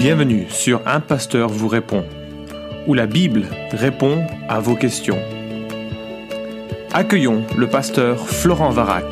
[0.00, 2.06] Bienvenue sur Un Pasteur vous répond,
[2.86, 5.18] où la Bible répond à vos questions.
[6.90, 9.04] Accueillons le pasteur Florent Varac.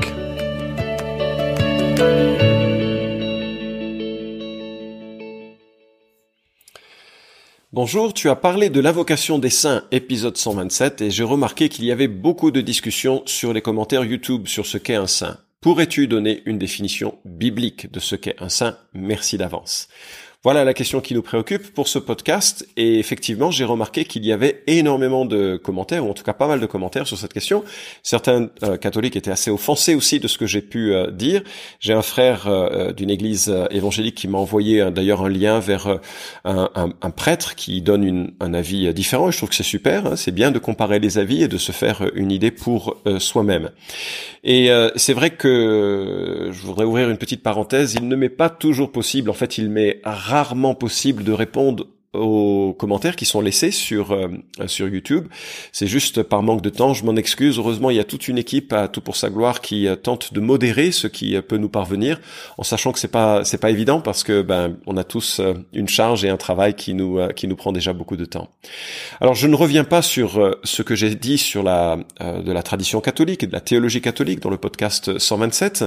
[7.70, 11.92] Bonjour, tu as parlé de l'invocation des saints, épisode 127, et j'ai remarqué qu'il y
[11.92, 15.36] avait beaucoup de discussions sur les commentaires YouTube sur ce qu'est un saint.
[15.60, 18.78] Pourrais-tu donner une définition biblique de ce qu'est un saint?
[18.94, 19.88] Merci d'avance.
[20.48, 22.66] Voilà la question qui nous préoccupe pour ce podcast.
[22.78, 26.46] Et effectivement, j'ai remarqué qu'il y avait énormément de commentaires, ou en tout cas pas
[26.46, 27.64] mal de commentaires sur cette question.
[28.02, 31.42] Certains euh, catholiques étaient assez offensés aussi de ce que j'ai pu euh, dire.
[31.80, 35.98] J'ai un frère euh, d'une église évangélique qui m'a envoyé d'ailleurs un lien vers
[36.46, 39.30] un, prêtre qui donne un avis différent.
[39.30, 40.06] Je trouve que c'est super.
[40.06, 40.16] Hein.
[40.16, 43.68] C'est bien de comparer les avis et de se faire une idée pour soi-même.
[44.44, 47.92] Et c'est vrai que je voudrais ouvrir une petite parenthèse.
[47.94, 49.28] Il ne m'est pas toujours possible.
[49.28, 50.00] En fait, il m'est
[50.38, 54.28] rarement possible de répondre aux commentaires qui sont laissés sur euh,
[54.66, 55.28] sur YouTube.
[55.72, 57.58] C'est juste par manque de temps, je m'en excuse.
[57.58, 60.32] Heureusement, il y a toute une équipe à tout pour sa gloire qui euh, tente
[60.32, 62.18] de modérer ce qui euh, peut nous parvenir,
[62.56, 65.40] en sachant que c'est pas c'est pas évident parce que ben on a tous
[65.74, 68.48] une charge et un travail qui nous qui nous prend déjà beaucoup de temps.
[69.20, 73.00] Alors, je ne reviens pas sur ce que j'ai dit sur la de la tradition
[73.00, 75.84] catholique et de la théologie catholique dans le podcast 127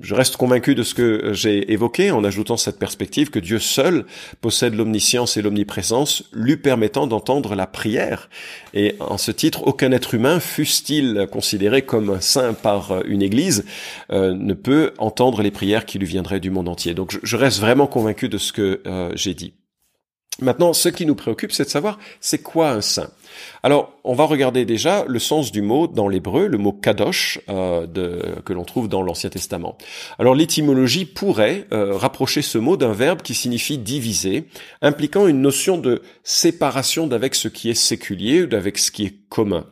[0.00, 4.04] je reste convaincu de ce que j'ai évoqué en ajoutant cette perspective que Dieu seul
[4.40, 8.28] possède l'omniscience et l'omniprésence, lui permettant d'entendre la prière.
[8.74, 13.64] Et en ce titre, aucun être humain, fût-il considéré comme saint par une église,
[14.10, 16.94] euh, ne peut entendre les prières qui lui viendraient du monde entier.
[16.94, 19.54] Donc je, reste vraiment convaincu de ce que euh, j'ai dit.
[20.42, 23.10] Maintenant, ce qui nous préoccupe, c'est de savoir c'est quoi un saint.
[23.62, 27.86] Alors, on va regarder déjà le sens du mot dans l'hébreu, le mot kadosh euh,
[28.44, 29.78] que l'on trouve dans l'Ancien Testament.
[30.18, 34.48] Alors, l'étymologie pourrait euh, rapprocher ce mot d'un verbe qui signifie diviser,
[34.82, 39.14] impliquant une notion de séparation d'avec ce qui est séculier ou d'avec ce qui est
[39.28, 39.64] commun.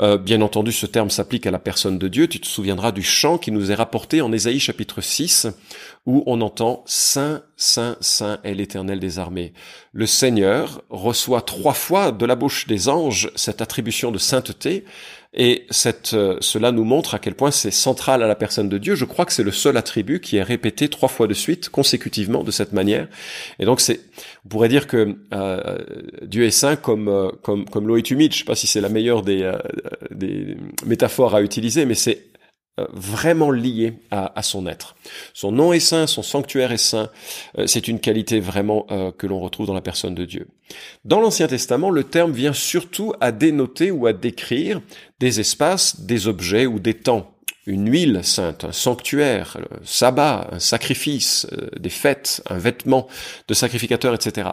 [0.00, 2.26] Euh, bien entendu, ce terme s'applique à la personne de Dieu.
[2.26, 5.48] Tu te souviendras du chant qui nous est rapporté en Ésaïe chapitre 6,
[6.06, 9.52] où on entend Saint, Saint, Saint est l'Éternel des armées.
[9.92, 14.84] Le Seigneur reçoit trois fois de la bouche des anges cette attribution de sainteté,
[15.32, 18.78] et cette, euh, cela nous montre à quel point c'est central à la personne de
[18.78, 18.96] Dieu.
[18.96, 22.42] Je crois que c'est le seul attribut qui est répété trois fois de suite, consécutivement,
[22.42, 23.06] de cette manière.
[23.60, 24.00] Et donc, c'est,
[24.44, 25.78] on pourrait dire que euh,
[26.22, 28.32] Dieu est saint comme euh, comme comme l'eau est humide.
[28.32, 29.52] Je sais pas si c'est la meilleure des
[30.10, 32.29] des métaphores à utiliser, mais c'est
[32.92, 34.96] vraiment lié à, à, son être.
[35.34, 37.10] Son nom est saint, son sanctuaire est saint.
[37.66, 38.86] c'est une qualité vraiment
[39.18, 40.48] que l'on retrouve dans la personne de Dieu.
[41.04, 44.80] Dans l'Ancien Testament, le terme vient surtout à dénoter ou à décrire
[45.18, 47.34] des espaces, des objets ou des temps.
[47.66, 51.46] Une huile sainte, un sanctuaire, un sabbat, un sacrifice,
[51.78, 53.06] des fêtes, un vêtement
[53.48, 54.50] de sacrificateur, etc.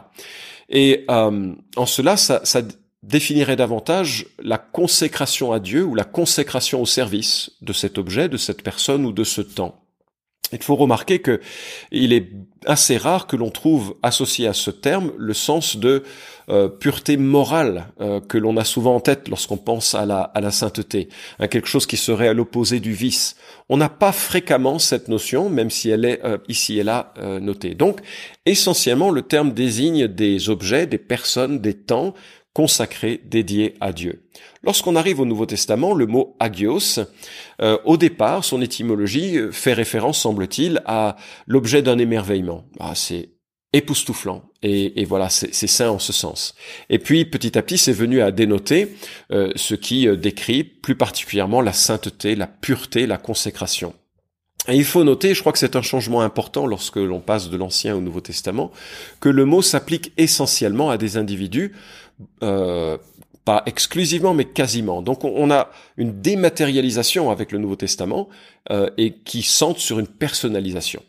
[0.69, 2.61] Et euh, en cela, ça, ça
[3.07, 8.37] définirait davantage la consécration à Dieu ou la consécration au service de cet objet, de
[8.37, 9.81] cette personne ou de ce temps.
[10.53, 11.41] Il faut remarquer que
[11.91, 12.29] il est
[12.65, 16.03] assez rare que l'on trouve associé à ce terme le sens de
[16.49, 21.09] euh, pureté morale euh, que l'on a souvent en tête lorsqu'on pense à la, sainteté,
[21.39, 23.35] à quelque chose qui serait à l'opposé du vice.
[23.67, 27.75] On n'a pas fréquemment cette notion, même si elle est euh, ici et là notée.
[27.75, 27.99] Donc,
[28.45, 32.13] essentiellement, le terme désigne des objets, des personnes, des temps
[32.57, 34.23] consacré, dédié à Dieu.
[34.63, 36.99] Lorsqu'on arrive au Nouveau Testament, le mot agios,
[37.61, 42.65] euh, au départ, son étymologie euh, fait référence, semble-t-il, à l'objet d'un émerveillement.
[42.79, 43.29] Ah, c'est
[43.73, 44.41] époustouflant.
[44.63, 46.55] Et, et voilà, c'est sain en ce sens.
[46.89, 48.95] Et puis, petit à petit, c'est venu à dénoter
[49.31, 53.93] euh, ce qui décrit plus particulièrement la sainteté, la pureté, la consécration.
[54.67, 57.55] Et il faut noter, je crois que c'est un changement important lorsque l'on passe de
[57.55, 58.71] l'Ancien au Nouveau Testament,
[59.21, 61.73] que le mot s'applique essentiellement à des individus
[62.43, 62.97] euh,
[63.45, 65.01] pas exclusivement, mais quasiment.
[65.01, 68.27] Donc on a une dématérialisation avec le Nouveau Testament
[68.71, 71.01] euh, et qui centre sur une personnalisation.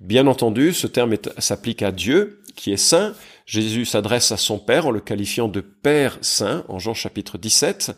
[0.00, 3.14] Bien entendu, ce terme s'applique à Dieu, qui est saint.
[3.46, 7.92] Jésus s'adresse à son Père en le qualifiant de Père saint, en Jean chapitre 17.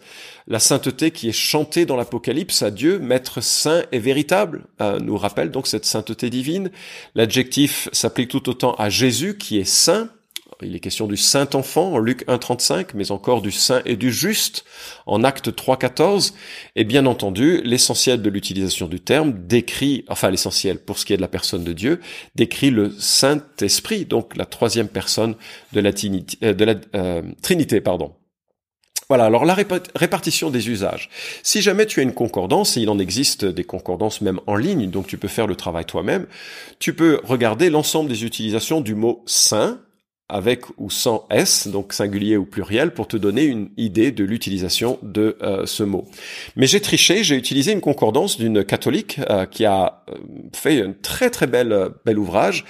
[0.49, 5.17] La sainteté qui est chantée dans l'Apocalypse à Dieu, Maître saint et véritable, euh, nous
[5.17, 6.70] rappelle donc cette sainteté divine.
[7.14, 10.09] L'adjectif s'applique tout autant à Jésus, qui est saint,
[10.62, 14.12] il est question du saint enfant en Luc 1.35, mais encore du saint et du
[14.12, 14.64] juste
[15.05, 16.32] en Acte 3.14.
[16.76, 21.17] Et bien entendu, l'essentiel de l'utilisation du terme décrit, enfin l'essentiel pour ce qui est
[21.19, 22.00] de la personne de Dieu,
[22.35, 25.35] décrit le Saint-Esprit, donc la troisième personne
[25.73, 25.91] de la,
[26.43, 27.81] euh, euh, Trinité.
[27.81, 28.14] pardon.
[29.09, 31.11] Voilà, alors la répartition des usages.
[31.44, 34.91] Si jamais tu as une concordance, et il en existe des concordances même en ligne,
[34.91, 36.26] donc tu peux faire le travail toi-même,
[36.81, 39.79] tu peux regarder l'ensemble des utilisations du mot saint
[40.28, 44.99] avec ou sans S, donc singulier ou pluriel, pour te donner une idée de l'utilisation
[45.02, 46.05] de euh, ce mot.
[46.56, 50.14] Mais j'ai triché, j'ai utilisé une concordance d'une catholique euh, qui a euh,
[50.52, 51.73] fait un très très bel,
[52.19, 52.64] ouvrage,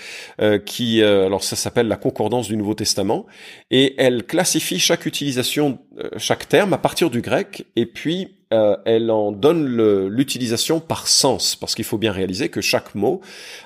[0.67, 3.26] qui, alors ça s'appelle la concordance du Nouveau Testament,
[3.70, 5.79] et elle classifie chaque utilisation,
[6.17, 9.67] chaque terme à partir du grec, et puis elle en donne
[10.08, 13.20] l'utilisation par sens, parce qu'il faut bien réaliser que chaque mot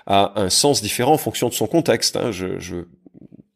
[0.06, 2.16] a un sens différent en fonction de son contexte.
[2.16, 2.30] Hein.
[2.30, 2.76] Je, je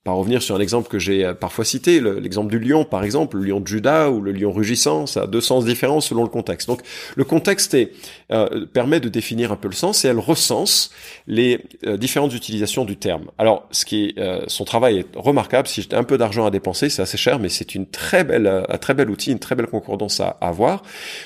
[0.05, 3.39] par revenir sur un exemple que j'ai euh, parfois cité, l'exemple du lion, par exemple,
[3.39, 6.29] le lion de Judas ou le lion rugissant, ça a deux sens différents selon le
[6.29, 6.69] contexte.
[6.69, 6.83] Donc,
[7.17, 7.93] le contexte est,
[8.31, 10.91] euh, permet de définir un peu le sens et elle recense
[11.27, 13.31] les euh, différentes utilisations du terme.
[13.39, 15.69] Alors, ce qui est, son travail est remarquable.
[15.69, 18.47] Si j'ai un peu d'argent à dépenser, c'est assez cher, mais c'est une très belle,
[18.47, 20.83] un très bel outil, une très belle concordance à avoir.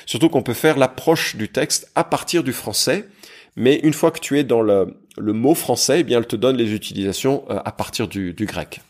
[0.06, 3.06] Surtout qu'on peut faire l'approche du texte à partir du français
[3.56, 6.56] mais une fois que tu es dans le, mot français, eh bien, elle te donne
[6.56, 8.80] les utilisations euh, à partir du, grec.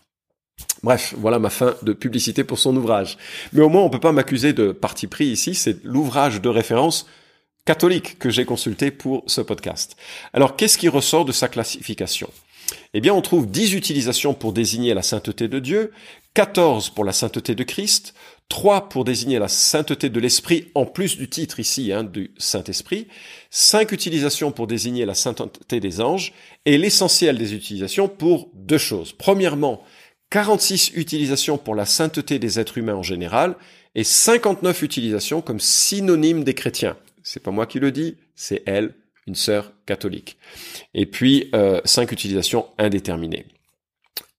[0.82, 3.16] Bref, voilà ma fin de publicité pour son ouvrage.
[3.52, 7.06] Mais au moins, on peut pas m'accuser de parti pris ici, c'est l'ouvrage de référence
[7.64, 9.96] catholique que j'ai consulté pour ce podcast.
[10.32, 12.30] Alors, qu'est-ce qui ressort de sa classification?
[12.94, 15.92] Eh bien, on trouve 10 utilisations pour désigner la sainteté de Dieu,
[16.34, 18.14] 14 pour la sainteté de Christ,
[18.48, 23.06] 3 pour désigner la sainteté de l'Esprit, en plus du titre ici hein, du Saint-Esprit,
[23.50, 26.32] 5 utilisations pour désigner la sainteté des anges,
[26.64, 29.12] et l'essentiel des utilisations pour deux choses.
[29.12, 29.82] Premièrement,
[30.30, 33.56] 46 utilisations pour la sainteté des êtres humains en général,
[33.94, 36.96] et 59 utilisations comme synonyme des chrétiens.
[37.22, 38.94] C'est pas moi qui le dis, c'est elle,
[39.26, 40.38] une sœur catholique.
[40.94, 43.46] Et puis, euh, 5 utilisations indéterminées.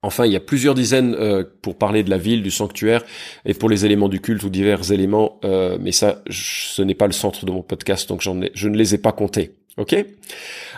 [0.02, 3.04] Enfin, il y a plusieurs dizaines euh, pour parler de la ville, du sanctuaire
[3.46, 7.08] et pour les éléments du culte ou divers éléments, euh, mais ça, ce n'est pas
[7.08, 9.52] le centre de mon podcast, donc je ne les ai pas comptés.
[9.76, 9.96] Ok?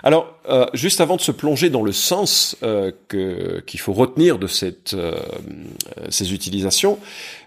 [0.03, 2.57] Alors, euh, juste avant de se plonger dans le sens
[3.07, 6.97] que qu'il faut retenir de ces utilisations,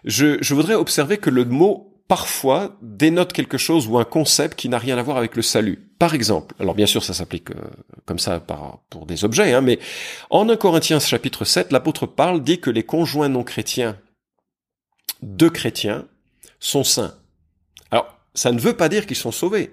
[0.05, 4.79] je voudrais observer que le mot parfois dénote quelque chose ou un concept qui n'a
[4.79, 5.89] rien à voir avec le salut.
[5.99, 7.71] Par exemple, alors bien sûr ça s'applique euh,
[8.05, 8.41] comme ça
[8.91, 9.79] pour des objets, hein, mais
[10.31, 13.97] en 1 Corinthiens chapitre 7, l'apôtre parle, dit que les conjoints non chrétiens
[15.23, 16.07] de chrétiens
[16.61, 17.15] sont saints.
[17.91, 19.71] Alors, ça ne veut pas dire qu'ils sont sauvés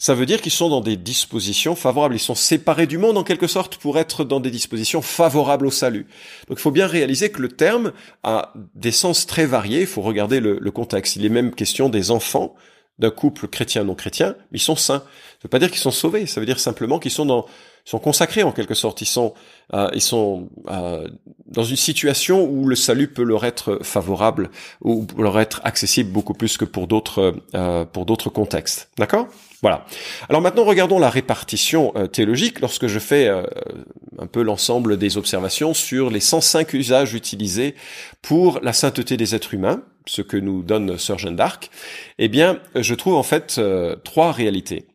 [0.00, 2.14] ça veut dire qu'ils sont dans des dispositions favorables.
[2.14, 5.70] Ils sont séparés du monde en quelque sorte pour être dans des dispositions favorables au
[5.70, 6.06] salut.
[6.48, 7.92] Donc il faut bien réaliser que le terme
[8.22, 9.82] a des sens très variés.
[9.82, 11.16] Il faut regarder le, contexte.
[11.16, 12.54] Il est même question des enfants
[12.98, 15.00] d'un couple chrétien non chrétien, ils sont saints.
[15.00, 16.24] Ça veut pas dire qu'ils sont sauvés.
[16.24, 17.46] Ça veut dire simplement qu'ils sont dans
[17.84, 19.00] sont consacrés en quelque sorte.
[19.00, 19.34] Ils sont,
[19.74, 21.08] euh, ils sont euh,
[21.50, 24.50] dans une situation où le salut peut leur être favorable
[24.82, 28.90] ou leur être accessible beaucoup plus que pour d'autres, euh, pour d'autres contextes.
[28.98, 29.28] D'accord?
[29.62, 29.84] Voilà.
[30.28, 36.08] Alors maintenant, regardons la répartition théologique lorsque je fais un peu l'ensemble des observations sur
[36.08, 37.74] les 105 usages utilisés
[38.22, 41.70] pour la sainteté des êtres humains, ce que nous donne Sir Jeanne d'Arc.
[42.18, 43.60] Eh bien, je trouve en fait
[44.02, 44.86] trois réalités.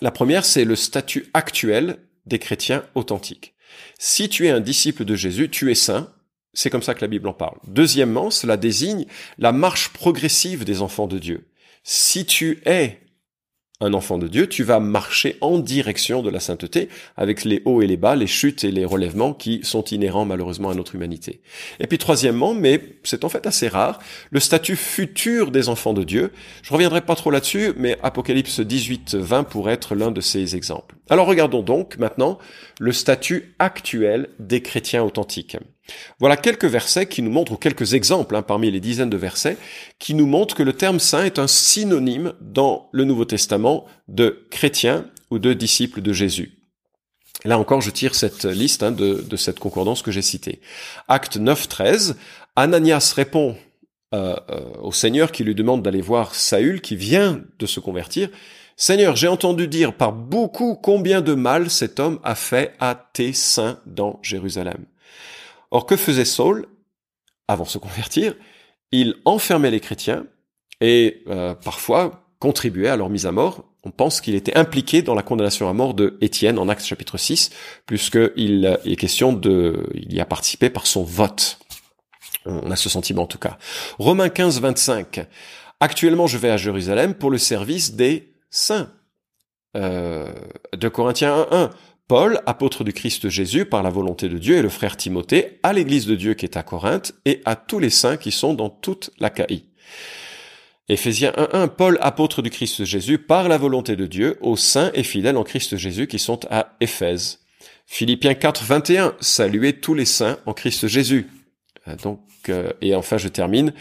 [0.00, 3.51] La première, c'est le statut actuel des chrétiens authentiques.
[3.98, 6.12] Si tu es un disciple de Jésus, tu es saint.
[6.54, 7.58] C'est comme ça que la Bible en parle.
[7.66, 9.06] Deuxièmement, cela désigne
[9.38, 11.48] la marche progressive des enfants de Dieu.
[11.82, 13.00] Si tu es
[13.82, 17.82] un enfant de Dieu, tu vas marcher en direction de la sainteté avec les hauts
[17.82, 21.40] et les bas, les chutes et les relèvements qui sont inhérents malheureusement à notre humanité.
[21.80, 23.98] Et puis troisièmement, mais c'est en fait assez rare,
[24.30, 26.30] le statut futur des enfants de Dieu.
[26.62, 30.94] Je reviendrai pas trop là-dessus, mais Apocalypse 18, 20 pourrait être l'un de ces exemples.
[31.10, 32.38] Alors regardons donc maintenant
[32.78, 35.56] le statut actuel des chrétiens authentiques.
[36.18, 39.56] Voilà quelques versets qui nous montrent, ou quelques exemples hein, parmi les dizaines de versets,
[39.98, 44.46] qui nous montrent que le terme saint est un synonyme dans le Nouveau Testament de
[44.50, 46.58] chrétien ou de disciple de Jésus.
[47.44, 50.60] Là encore, je tire cette liste hein, de, cette concordance que j'ai citée.
[51.08, 52.16] Acte 9, 13,
[52.54, 53.56] Ananias répond
[54.14, 58.28] euh, euh, au Seigneur qui lui demande d'aller voir Saül qui vient de se convertir.
[58.76, 63.32] Seigneur, j'ai entendu dire par beaucoup combien de mal cet homme a fait à tes
[63.32, 64.84] saints dans Jérusalem.
[65.72, 66.66] Or, que faisait Saul
[67.48, 68.34] avant de se convertir?
[68.92, 70.26] Il enfermait les chrétiens
[70.82, 73.64] et euh, parfois contribuait à leur mise à mort.
[73.82, 77.16] On pense qu'il était impliqué dans la condamnation à mort de Étienne en Actes chapitre
[77.16, 77.50] 6,
[77.86, 81.58] puisqu'il est question de, il y a participé par son vote.
[82.44, 83.56] On a ce sentiment en tout cas.
[83.98, 85.26] Romains 15, 25.
[85.80, 88.92] Actuellement, je vais à Jérusalem pour le service des saints.
[89.74, 90.30] Euh,
[90.76, 91.70] de Corinthiens 1, 1.
[92.12, 95.72] Paul, apôtre du Christ Jésus par la volonté de Dieu, et le frère Timothée, à
[95.72, 98.68] l'église de Dieu qui est à Corinthe, et à tous les saints qui sont dans
[98.68, 99.64] toute l'Achaïe.
[100.90, 105.04] Éphésiens 1.1, Paul, apôtre du Christ Jésus, par la volonté de Dieu, aux saints et
[105.04, 107.46] fidèles en Christ Jésus qui sont à Éphèse.
[107.86, 111.30] Philippiens 4.21, saluez tous les saints en Christ Jésus.
[111.88, 113.72] Euh, donc, euh, et enfin je termine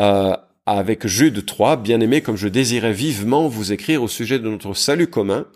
[0.00, 4.74] euh, avec Jude 3, bien-aimé, comme je désirais vivement vous écrire au sujet de notre
[4.74, 5.46] salut commun,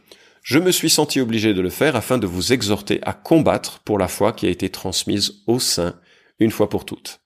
[0.42, 3.98] je me suis senti obligé de le faire afin de vous exhorter à combattre pour
[3.98, 5.94] la foi qui a été transmise aux saints
[6.38, 7.20] une fois pour toutes.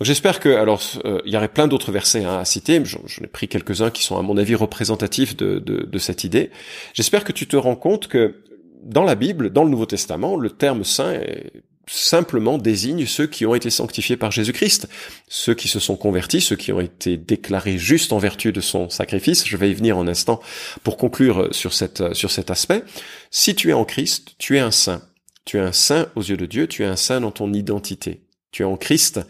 [0.00, 3.28] J'espère que, alors, euh, il y aurait plein d'autres versets hein, à citer, j'en ai
[3.28, 6.50] pris quelques-uns qui sont à mon avis représentatifs de cette idée.
[6.92, 8.42] J'espère que tu te rends compte que
[8.82, 13.44] dans la Bible, dans le Nouveau Testament, le terme saint est simplement désigne ceux qui
[13.46, 14.88] ont été sanctifiés par Jésus-Christ,
[15.28, 18.88] ceux qui se sont convertis, ceux qui ont été déclarés justes en vertu de son
[18.88, 19.46] sacrifice.
[19.46, 20.40] Je vais y venir en instant
[20.82, 22.84] pour conclure sur, cette, sur cet aspect.
[23.30, 25.02] Si tu es en Christ, tu es un saint.
[25.44, 28.20] Tu es un saint aux yeux de Dieu, tu es un saint dans ton identité.
[28.52, 29.20] Tu es en Christ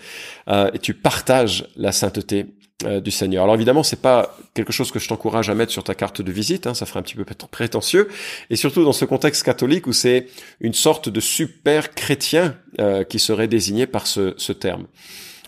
[0.49, 2.47] euh, et tu partages la sainteté
[2.85, 3.45] euh, du Seigneur.
[3.45, 6.33] Alors évidemment, c'est pas quelque chose que je t'encourage à mettre sur ta carte de
[6.33, 8.09] visite, hein, ça ferait un petit peu prétentieux,
[8.51, 10.27] et surtout dans ce contexte catholique où c'est
[10.61, 14.87] une sorte de super chrétien euh, qui serait désigné par ce, ce terme.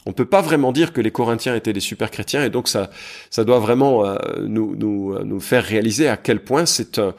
[0.06, 2.90] On peut pas vraiment dire que les Corinthiens étaient des super chrétiens, et donc ça,
[3.30, 7.14] ça doit vraiment euh, nous, nous, nous faire réaliser à quel point c'est un,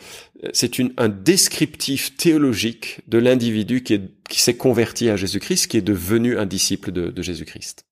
[0.53, 5.77] c'est une, un descriptif théologique de l'individu qui, est, qui s'est converti à Jésus-Christ, qui
[5.77, 7.85] est devenu un disciple de, de Jésus-Christ.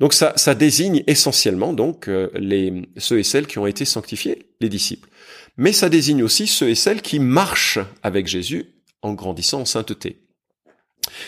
[0.00, 4.50] Donc ça, ça désigne essentiellement donc euh, les, ceux et celles qui ont été sanctifiés,
[4.60, 5.08] les disciples.
[5.56, 8.66] Mais ça désigne aussi ceux et celles qui marchent avec Jésus
[9.02, 10.25] en grandissant en sainteté.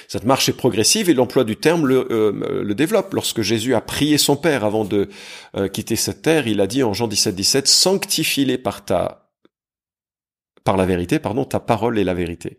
[0.08, 3.12] Cette marche est progressive et l'emploi du terme le, euh, le, développe.
[3.14, 5.08] Lorsque Jésus a prié son Père avant de
[5.56, 9.24] euh, quitter cette terre, il a dit en Jean 17, 17, sanctifie-les par ta
[10.64, 12.58] par la vérité, pardon, ta parole est la vérité.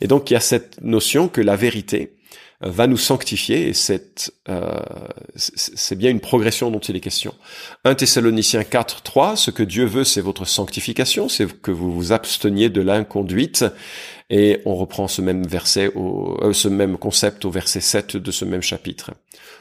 [0.00, 2.16] Et donc il y a cette notion que la vérité,
[2.60, 4.80] va nous sanctifier et c'est euh,
[5.96, 7.34] bien une progression dont il est question.
[7.84, 12.12] 1 Thessaloniciens 4, 3, ce que Dieu veut, c'est votre sanctification, c'est que vous vous
[12.12, 13.64] absteniez de l'inconduite.
[14.28, 18.30] Et on reprend ce même verset, au, euh, ce même concept au verset 7 de
[18.30, 19.12] ce même chapitre.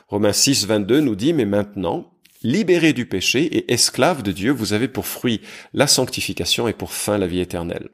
[0.10, 2.12] Romains 6, 22 nous dit, mais maintenant,
[2.44, 5.42] libérés du péché et esclaves de Dieu, vous avez pour fruit
[5.74, 7.90] la sanctification et pour fin la vie éternelle.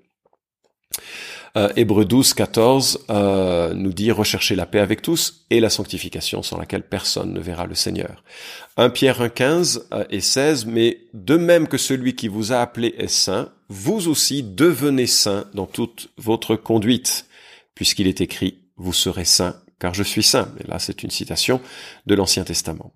[1.58, 6.44] Euh, Hébreu 12, 14 euh, nous dit rechercher la paix avec tous et la sanctification
[6.44, 8.24] sans laquelle personne ne verra le Seigneur.
[8.76, 12.58] 1 Pierre 1, 15 euh, et 16, mais de même que celui qui vous a
[12.58, 17.26] appelé est saint, vous aussi devenez saints dans toute votre conduite,
[17.74, 20.50] puisqu'il est écrit, vous serez saints car je suis saint.
[20.60, 21.62] Et là, c'est une citation
[22.06, 22.94] de l'Ancien Testament.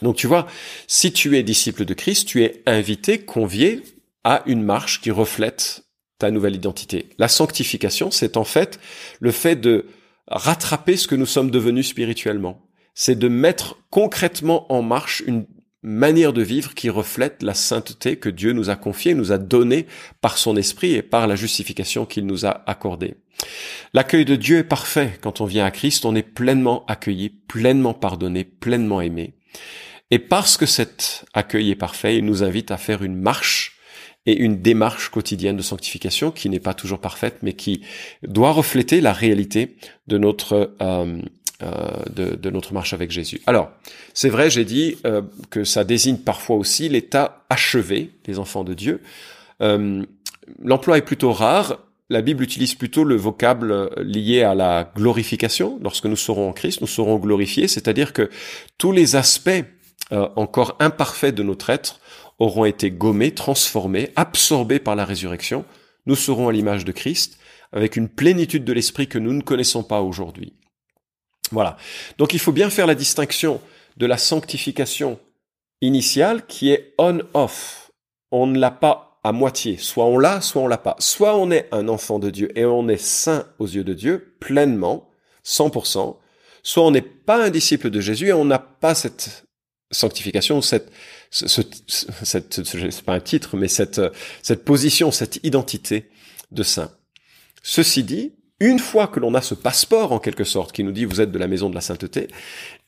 [0.00, 0.46] Donc tu vois,
[0.86, 3.82] si tu es disciple de Christ, tu es invité, convié
[4.24, 5.81] à une marche qui reflète
[6.22, 7.08] ta nouvelle identité.
[7.18, 8.78] La sanctification, c'est en fait
[9.18, 9.86] le fait de
[10.28, 12.62] rattraper ce que nous sommes devenus spirituellement.
[12.94, 15.46] C'est de mettre concrètement en marche une
[15.82, 19.86] manière de vivre qui reflète la sainteté que Dieu nous a confiée, nous a donnée
[20.20, 23.16] par son esprit et par la justification qu'il nous a accordée.
[23.92, 25.18] L'accueil de Dieu est parfait.
[25.22, 29.34] Quand on vient à Christ, on est pleinement accueilli, pleinement pardonné, pleinement aimé.
[30.12, 33.80] Et parce que cet accueil est parfait, il nous invite à faire une marche
[34.26, 37.82] et une démarche quotidienne de sanctification qui n'est pas toujours parfaite, mais qui
[38.22, 39.76] doit refléter la réalité
[40.06, 41.20] de notre euh,
[41.62, 43.40] euh, de, notre marche avec Jésus.
[43.46, 43.70] Alors,
[44.14, 48.74] c'est vrai, j'ai dit euh, que ça désigne parfois aussi l'état achevé des enfants de
[48.74, 49.00] Dieu.
[49.60, 50.04] Euh,
[50.60, 51.78] L'emploi est plutôt rare.
[52.10, 55.78] La Bible utilise plutôt le vocable lié à la glorification.
[55.82, 58.28] Lorsque nous serons en Christ, nous serons glorifiés, c'est-à-dire que
[58.76, 59.64] tous les aspects
[60.10, 62.00] encore imparfaits de notre être
[62.42, 65.64] auront été gommés, transformés, absorbés par la résurrection.
[66.06, 67.38] Nous serons à l'image de Christ,
[67.70, 70.52] avec une plénitude de l'esprit que nous ne connaissons pas aujourd'hui.
[71.52, 71.76] Voilà.
[72.18, 73.60] Donc il faut bien faire la distinction
[73.96, 75.20] de la sanctification
[75.82, 77.92] initiale qui est on-off.
[78.32, 79.76] On ne l'a pas à moitié.
[79.76, 80.96] Soit on l'a, soit on l'a pas.
[80.98, 84.34] Soit on est un enfant de Dieu et on est saint aux yeux de Dieu,
[84.40, 85.08] pleinement,
[85.46, 86.16] 100%.
[86.64, 89.44] Soit on n'est pas un disciple de Jésus et on n'a pas cette
[89.92, 90.90] sanctification, cette,
[91.32, 91.62] ce,
[92.22, 94.00] c'est pas un titre, mais cette,
[94.42, 96.10] cette position, cette identité
[96.50, 96.92] de saint.
[97.62, 101.04] Ceci dit, une fois que l'on a ce passeport en quelque sorte qui nous dit
[101.04, 102.28] vous êtes de la maison de la sainteté,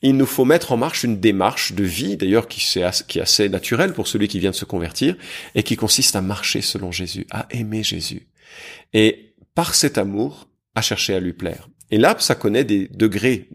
[0.01, 3.93] il nous faut mettre en marche une démarche de vie, d'ailleurs qui est assez naturelle
[3.93, 5.17] pour celui qui vient de se convertir,
[5.55, 8.27] et qui consiste à marcher selon Jésus, à aimer Jésus.
[8.93, 11.67] Et par cet amour, à chercher à lui plaire.
[11.89, 13.49] Et là, ça connaît des degrés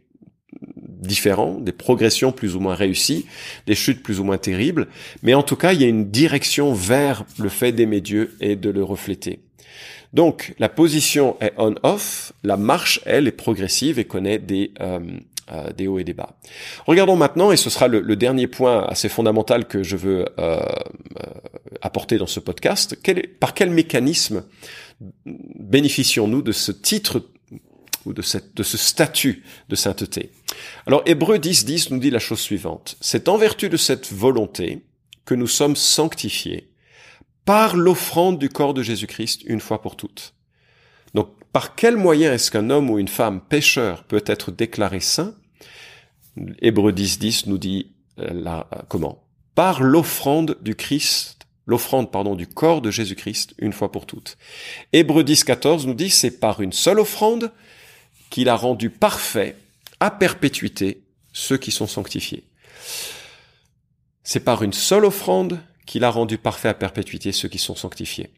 [1.01, 3.27] différents, des progressions plus ou moins réussies,
[3.67, 4.89] des chutes plus ou moins terribles,
[5.23, 8.57] mais en tout cas, il y a une direction vers le fait d'aimer Dieu et
[8.57, 9.41] de le refléter.
[10.13, 14.99] Donc, la position est on-off, la marche, elle, est progressive et connaît des, euh,
[15.53, 16.37] euh, des hauts et des bas.
[16.87, 20.61] Regardons maintenant, et ce sera le, dernier point assez fondamental que je veux euh,
[21.81, 22.97] apporter dans ce podcast,
[23.39, 24.45] par quel mécanisme
[25.27, 27.29] bénéficions-nous de ce titre
[28.05, 30.31] ou de, cette, de ce statut de sainteté?
[30.87, 32.97] Alors Hébreu 10, 10 nous dit la chose suivante.
[33.01, 34.85] C'est en vertu de cette volonté
[35.25, 36.71] que nous sommes sanctifiés
[37.45, 40.35] par l'offrande du corps de Jésus-Christ une fois pour toutes.
[41.15, 45.35] Donc, par quel moyen est-ce qu'un homme ou une femme pécheur peut être déclaré saint?
[46.61, 49.25] Hébreu 10, 10 nous dit euh, euh, comment?
[49.55, 54.37] Par l'offrande du Christ, l'offrande, pardon, du corps de Jésus-Christ une fois pour toutes.
[54.93, 57.51] Hébreu 10, 14 nous dit c'est par une seule offrande
[58.31, 59.57] qu'il a rendu parfait
[60.01, 61.03] à perpétuité
[61.33, 62.45] ceux qui sont sanctifiés.
[64.25, 68.31] C'est par une seule offrande qu'il a rendu parfait à perpétuité ceux qui sont sanctifiés.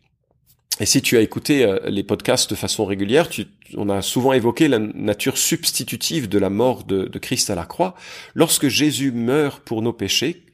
[0.80, 4.32] Et si tu as écouté euh, les podcasts de façon régulière, tu, on a souvent
[4.32, 7.94] évoqué la nature substitutive de la mort de, de Christ à la croix.
[8.34, 10.44] Lorsque Jésus meurt pour nos péchés,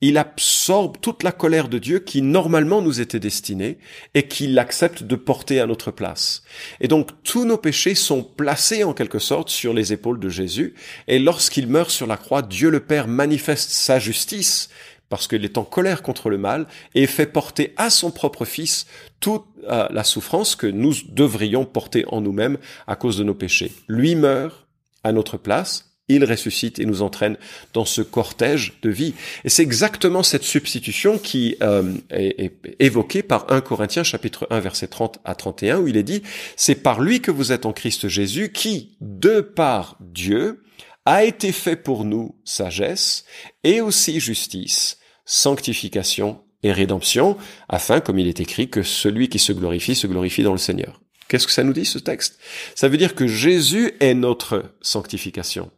[0.00, 3.78] il absorbe toute la colère de Dieu qui normalement nous était destinée
[4.14, 6.42] et qu'il accepte de porter à notre place.
[6.80, 10.74] Et donc tous nos péchés sont placés en quelque sorte sur les épaules de Jésus
[11.08, 14.68] et lorsqu'il meurt sur la croix, Dieu le Père manifeste sa justice
[15.08, 18.86] parce qu'il est en colère contre le mal et fait porter à son propre Fils
[19.20, 23.72] toute euh, la souffrance que nous devrions porter en nous-mêmes à cause de nos péchés.
[23.88, 24.66] Lui meurt
[25.02, 27.36] à notre place il ressuscite et nous entraîne
[27.72, 29.14] dans ce cortège de vie.
[29.44, 34.88] Et c'est exactement cette substitution qui euh, est, évoquée par 1 Corinthiens chapitre 1 verset
[34.88, 36.22] 30 à 31 où il est dit
[36.56, 40.62] c'est par lui que vous êtes en Christ Jésus qui de par Dieu
[41.06, 43.24] a été fait pour nous sagesse
[43.62, 47.36] et aussi justice, sanctification et rédemption,
[47.68, 51.02] afin, comme il est écrit, que celui qui se glorifie se glorifie dans le Seigneur.
[51.28, 52.38] Qu'est-ce que ça nous dit ce texte?
[52.74, 55.70] Ça veut dire que Jésus est notre sanctification.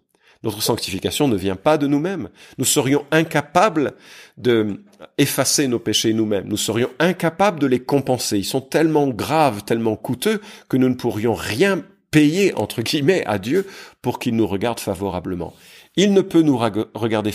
[0.47, 2.29] Notre sanctification ne vient pas de nous-mêmes.
[2.57, 3.95] Nous serions incapables
[4.37, 4.85] de
[5.19, 6.47] effacer nos péchés nous-mêmes.
[6.47, 8.39] Nous serions incapables de les compenser.
[8.39, 13.41] Ils sont tellement graves, tellement coûteux que nous ne pourrions rien payer, entre guillemets, à
[13.41, 13.67] Dieu
[14.03, 15.53] pour qu'il nous regarde favorablement.
[15.97, 17.33] Il ne peut nous regarder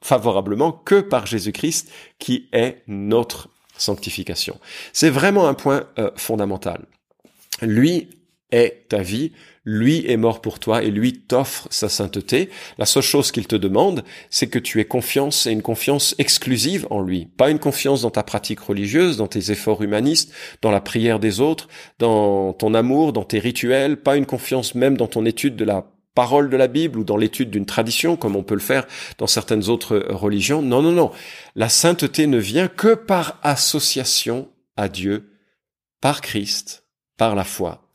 [0.00, 4.60] favorablement que par Jésus-Christ qui est notre sanctification.
[4.92, 6.86] C'est vraiment un point euh, fondamental.
[7.60, 8.08] Lui
[8.52, 9.32] est ta vie,
[9.66, 12.48] lui est mort pour toi et lui t'offre sa sainteté.
[12.78, 16.86] La seule chose qu'il te demande, c'est que tu aies confiance et une confiance exclusive
[16.88, 17.26] en lui.
[17.36, 21.40] Pas une confiance dans ta pratique religieuse, dans tes efforts humanistes, dans la prière des
[21.40, 25.64] autres, dans ton amour, dans tes rituels, pas une confiance même dans ton étude de
[25.64, 28.86] la parole de la Bible ou dans l'étude d'une tradition, comme on peut le faire
[29.18, 30.62] dans certaines autres religions.
[30.62, 31.10] Non, non, non.
[31.56, 35.30] La sainteté ne vient que par association à Dieu,
[36.00, 36.84] par Christ,
[37.18, 37.85] par la foi.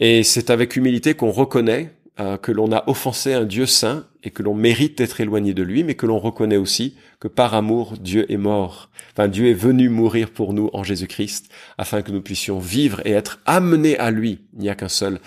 [0.00, 4.30] Et c'est avec humilité qu'on reconnaît euh, que l'on a offensé un Dieu saint et
[4.30, 7.94] que l'on mérite d'être éloigné de lui, mais que l'on reconnaît aussi que par amour,
[7.98, 8.90] Dieu est mort.
[9.12, 13.12] Enfin, Dieu est venu mourir pour nous en Jésus-Christ afin que nous puissions vivre et
[13.12, 14.40] être amenés à lui.
[14.54, 15.20] Il n'y a qu'un seul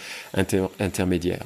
[0.80, 1.44] intermédiaire.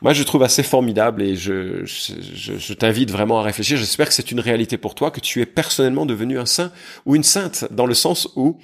[0.00, 3.76] Moi, je trouve assez formidable et je, je, je t'invite vraiment à réfléchir.
[3.76, 6.72] J'espère que c'est une réalité pour toi, que tu es personnellement devenu un saint
[7.04, 8.58] ou une sainte, dans le sens où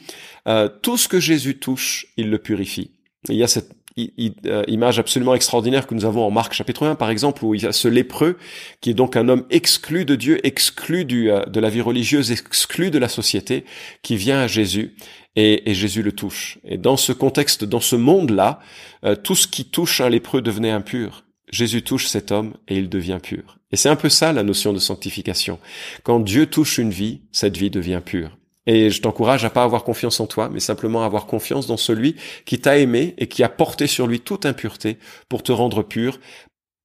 [0.48, 2.90] euh, tout ce que Jésus touche, il le purifie.
[3.28, 7.08] il y a cette image absolument extraordinaire que nous avons en Marc chapitre 1 par
[7.08, 8.36] exemple où il y a ce lépreux
[8.80, 12.30] qui est donc un homme exclu de Dieu, exclu du, euh, de la vie religieuse,
[12.30, 13.64] exclu de la société,
[14.02, 14.96] qui vient à Jésus
[15.34, 16.58] et, et Jésus le touche.
[16.64, 18.60] Et dans ce contexte, dans ce monde-là,
[19.04, 21.24] euh, tout ce qui touche un lépreux devenait impur.
[21.50, 23.58] Jésus touche cet homme et il devient pur.
[23.72, 25.58] Et c'est un peu ça la notion de sanctification.
[26.02, 28.36] Quand Dieu touche une vie, cette vie devient pure.
[28.66, 31.76] Et je t'encourage à pas avoir confiance en toi, mais simplement à avoir confiance dans
[31.76, 34.98] celui qui t'a aimé et qui a porté sur lui toute impureté
[35.28, 36.18] pour te rendre pur,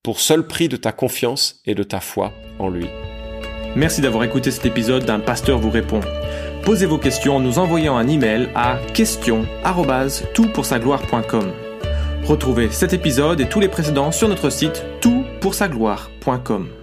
[0.03, 2.87] pour seul prix de ta confiance et de ta foi en lui.
[3.75, 6.01] Merci d'avoir écouté cet épisode d'un pasteur vous répond.
[6.63, 11.51] Posez vos questions en nous envoyant un email à question@toutpoursagloire.com.
[12.25, 16.80] Retrouvez cet épisode et tous les précédents sur notre site toutpoursagloire.com.